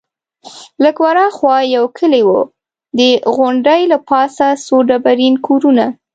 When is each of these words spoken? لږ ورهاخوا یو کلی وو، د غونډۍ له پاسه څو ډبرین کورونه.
لږ 0.83 0.95
ورهاخوا 1.05 1.55
یو 1.75 1.85
کلی 1.97 2.21
وو، 2.25 2.39
د 2.97 2.99
غونډۍ 3.35 3.81
له 3.91 3.97
پاسه 4.09 4.45
څو 4.65 4.75
ډبرین 4.89 5.35
کورونه. 5.45 5.85